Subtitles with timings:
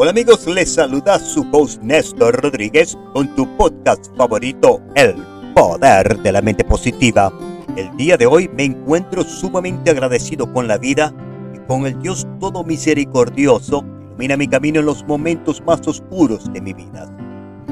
[0.00, 5.16] Hola amigos, les saluda su host Néstor Rodríguez con tu podcast favorito, El
[5.56, 7.32] Poder de la Mente Positiva.
[7.74, 11.12] El día de hoy me encuentro sumamente agradecido con la vida
[11.52, 16.48] y con el Dios todo misericordioso que ilumina mi camino en los momentos más oscuros
[16.52, 17.12] de mi vida.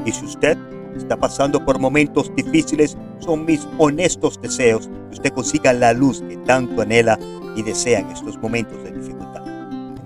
[0.05, 0.57] Y si usted
[0.97, 6.35] está pasando por momentos difíciles, son mis honestos deseos que usted consiga la luz que
[6.39, 7.17] tanto anhela
[7.55, 9.16] y desea en estos momentos de dificultad.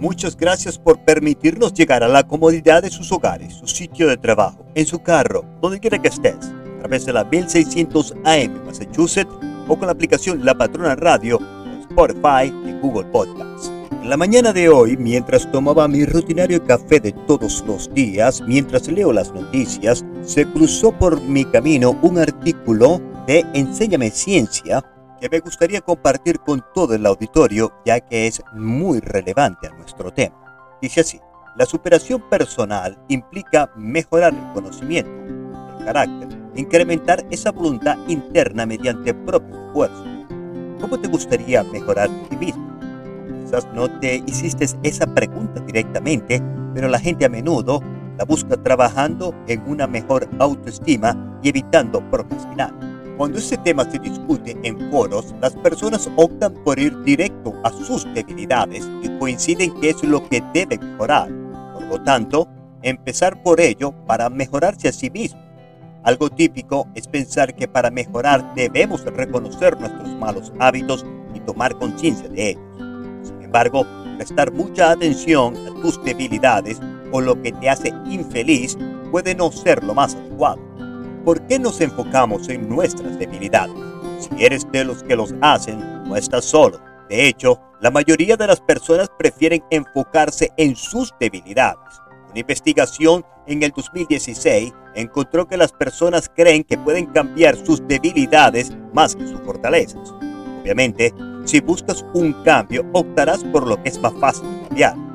[0.01, 4.65] Muchas gracias por permitirnos llegar a la comodidad de sus hogares, su sitio de trabajo,
[4.73, 9.31] en su carro, donde quiera que estés, a través de la 1600 AM Massachusetts
[9.67, 11.39] o con la aplicación La Patrona Radio,
[11.81, 13.71] Spotify y Google Podcasts.
[13.91, 18.87] En la mañana de hoy, mientras tomaba mi rutinario café de todos los días, mientras
[18.87, 24.83] leo las noticias, se cruzó por mi camino un artículo de Enséñame Ciencia
[25.21, 30.11] que me gustaría compartir con todo el auditorio ya que es muy relevante a nuestro
[30.11, 30.35] tema.
[30.81, 31.21] Dice así,
[31.55, 35.11] la superación personal implica mejorar el conocimiento,
[35.77, 40.07] el carácter, incrementar esa voluntad interna mediante propios esfuerzos.
[40.81, 42.79] ¿Cómo te gustaría mejorar ti mismo?
[43.43, 46.41] Quizás no te hiciste esa pregunta directamente,
[46.73, 47.79] pero la gente a menudo
[48.17, 52.90] la busca trabajando en una mejor autoestima y evitando procrastinar.
[53.17, 58.11] Cuando este tema se discute en foros, las personas optan por ir directo a sus
[58.13, 61.29] debilidades y coinciden que es lo que debe mejorar.
[61.73, 62.47] Por lo tanto,
[62.81, 65.39] empezar por ello para mejorarse a sí mismo.
[66.03, 72.27] Algo típico es pensar que para mejorar debemos reconocer nuestros malos hábitos y tomar conciencia
[72.29, 72.63] de ellos.
[73.21, 73.85] Sin embargo,
[74.17, 76.79] prestar mucha atención a tus debilidades
[77.11, 78.77] o lo que te hace infeliz
[79.11, 80.70] puede no ser lo más adecuado.
[81.23, 83.75] ¿Por qué nos enfocamos en nuestras debilidades?
[84.19, 86.79] Si eres de los que los hacen, no estás solo.
[87.09, 91.99] De hecho, la mayoría de las personas prefieren enfocarse en sus debilidades.
[92.29, 98.71] Una investigación en el 2016 encontró que las personas creen que pueden cambiar sus debilidades
[98.93, 100.13] más que sus fortalezas.
[100.61, 101.13] Obviamente,
[101.45, 105.10] si buscas un cambio, optarás por lo que es más fácil cambiar.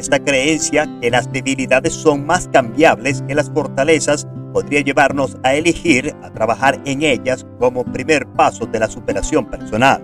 [0.00, 6.16] Esta creencia que las debilidades son más cambiables que las fortalezas podría llevarnos a elegir
[6.22, 10.02] a trabajar en ellas como primer paso de la superación personal.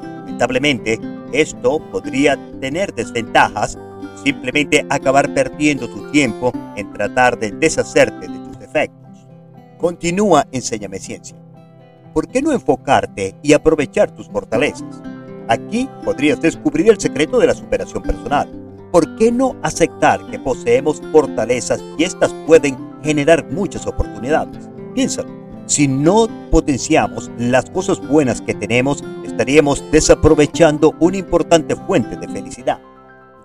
[0.00, 0.98] Lamentablemente,
[1.34, 3.76] esto podría tener desventajas
[4.24, 9.28] simplemente acabar perdiendo tu tiempo en tratar de deshacerte de tus defectos.
[9.76, 11.36] Continúa Enséñame Ciencia.
[12.14, 15.02] ¿Por qué no enfocarte y aprovechar tus fortalezas?
[15.48, 18.63] Aquí podrías descubrir el secreto de la superación personal.
[18.94, 24.70] ¿Por qué no aceptar que poseemos fortalezas y estas pueden generar muchas oportunidades.
[24.94, 25.28] Piénsalo,
[25.66, 32.78] si no potenciamos las cosas buenas que tenemos, estaríamos desaprovechando una importante fuente de felicidad.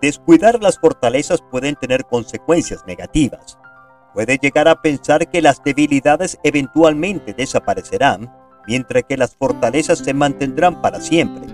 [0.03, 3.57] Descuidar las fortalezas pueden tener consecuencias negativas.
[4.13, 8.31] Puede llegar a pensar que las debilidades eventualmente desaparecerán,
[8.67, 11.47] mientras que las fortalezas se mantendrán para siempre.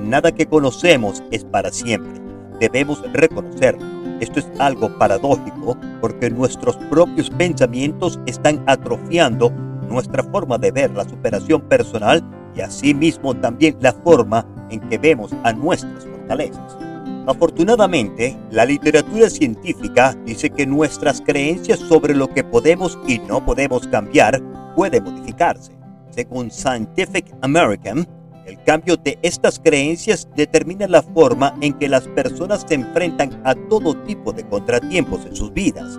[0.00, 2.21] Nada que conocemos es para siempre.
[2.60, 9.50] Debemos reconocerlo esto es algo paradójico porque nuestros propios pensamientos están atrofiando
[9.88, 12.22] nuestra forma de ver la superación personal
[12.54, 16.76] y asimismo también la forma en que vemos a nuestras fortalezas.
[17.26, 23.88] Afortunadamente, la literatura científica dice que nuestras creencias sobre lo que podemos y no podemos
[23.88, 24.40] cambiar
[24.76, 25.72] pueden modificarse.
[26.10, 28.06] Según Scientific American,
[28.46, 33.54] el cambio de estas creencias determina la forma en que las personas se enfrentan a
[33.54, 35.98] todo tipo de contratiempos en sus vidas,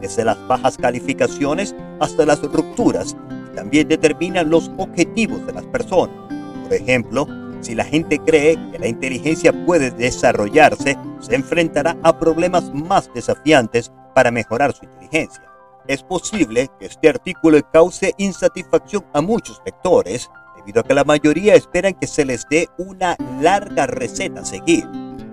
[0.00, 3.16] desde las bajas calificaciones hasta las rupturas,
[3.52, 6.14] y también determina los objetivos de las personas.
[6.62, 7.26] Por ejemplo,
[7.60, 13.92] si la gente cree que la inteligencia puede desarrollarse, se enfrentará a problemas más desafiantes
[14.14, 15.42] para mejorar su inteligencia.
[15.86, 21.54] Es posible que este artículo cause insatisfacción a muchos lectores, debido a que la mayoría
[21.54, 24.86] esperan que se les dé una larga receta a seguir.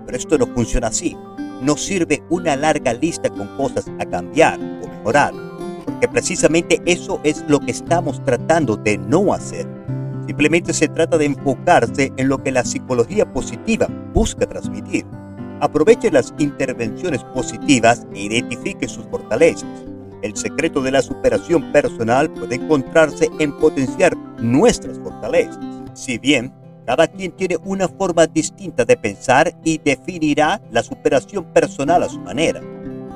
[0.06, 1.16] Pero esto no funciona así.
[1.62, 5.34] No sirve una larga lista con cosas a cambiar o mejorar,
[5.84, 9.66] porque precisamente eso es lo que estamos tratando de no hacer.
[10.26, 15.04] Simplemente se trata de enfocarse en lo que la psicología positiva busca transmitir.
[15.60, 19.66] Aproveche las intervenciones positivas e identifique sus fortalezas
[20.22, 25.58] el secreto de la superación personal puede encontrarse en potenciar nuestras fortalezas.
[25.94, 26.52] Si bien
[26.86, 32.18] cada quien tiene una forma distinta de pensar y definirá la superación personal a su
[32.20, 32.62] manera.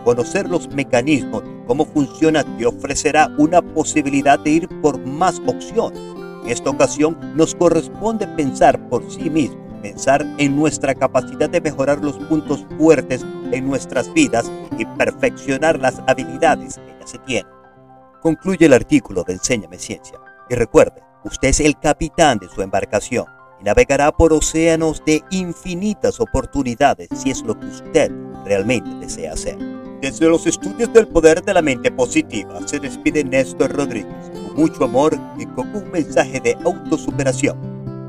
[0.04, 5.99] Conocer los mecanismos cómo funciona te ofrecerá una posibilidad de ir por más opciones.
[6.44, 11.99] En esta ocasión nos corresponde pensar por sí mismo pensar en nuestra capacidad de mejorar
[11.99, 17.52] los puntos fuertes en nuestras vidas y perfeccionar las habilidades que ya se tienen.
[18.20, 20.19] Concluye el artículo de Enséñame Ciencia.
[20.49, 23.26] Y recuerde, usted es el capitán de su embarcación
[23.61, 28.12] y navegará por océanos de infinitas oportunidades si es lo que usted
[28.44, 29.58] realmente desea hacer.
[30.00, 34.85] Desde los estudios del poder de la mente positiva se despide Néstor Rodríguez con mucho
[34.85, 37.56] amor y con un mensaje de autosuperación.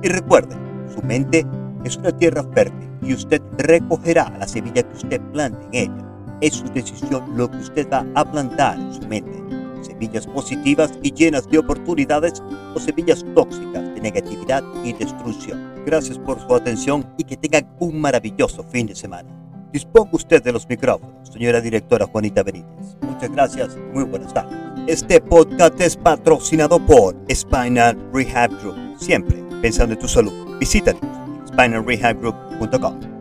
[0.02, 0.56] Y recuerde,
[0.94, 1.46] su mente
[1.84, 6.06] es una tierra fértil y usted recogerá la semilla que usted plante en ella.
[6.42, 9.44] Es su decisión lo que usted va a plantar en su mente
[9.84, 12.42] semillas positivas y llenas de oportunidades
[12.74, 15.74] o semillas tóxicas de negatividad y destrucción.
[15.86, 19.30] Gracias por su atención y que tengan un maravilloso fin de semana.
[19.72, 22.96] Disponga usted de los micrófonos, señora directora Juanita Benítez.
[23.02, 24.56] Muchas gracias, muy buenas tardes.
[24.88, 28.76] Este podcast es patrocinado por Spinal Rehab Group.
[29.00, 30.58] Siempre pensando en tu salud.
[30.60, 31.23] Visítanos
[31.58, 33.13] en spinalrehabgroup.com.